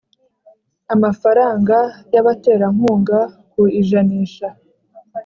[0.93, 1.77] amafaranga
[2.13, 3.19] y abaterankunga
[3.51, 4.47] ku ijanisha